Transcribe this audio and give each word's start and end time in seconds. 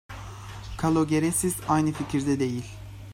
Kalogeresis 0.77 1.57
aynı 1.69 1.91
fikirde 1.91 2.39
değil. 2.39 2.65